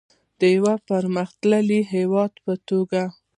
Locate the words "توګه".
2.67-3.03